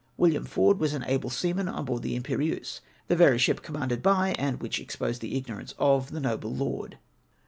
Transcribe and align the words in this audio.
William 0.17 0.45
Ford 0.45 0.79
was 0.79 0.95
an 0.95 1.03
able 1.03 1.29
seaman 1.29 1.67
on 1.67 1.85
board 1.85 2.01
the 2.01 2.19
ImperieusG, 2.19 2.79
the 3.07 3.15
very 3.15 3.37
ship 3.37 3.61
commanded 3.61 4.01
by, 4.01 4.31
and 4.39 4.59
which 4.59 4.79
exposed 4.79 5.21
the 5.21 5.37
ignorance 5.37 5.75
of, 5.77 6.09
the 6.09 6.19
noble 6.19 6.51
lord. 6.55 6.97